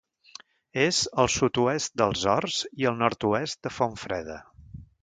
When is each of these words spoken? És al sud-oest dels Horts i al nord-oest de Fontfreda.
És 0.85 1.01
al 1.23 1.29
sud-oest 1.33 1.95
dels 2.03 2.25
Horts 2.33 2.59
i 2.85 2.91
al 2.93 2.99
nord-oest 3.05 3.65
de 3.69 3.75
Fontfreda. 3.79 4.43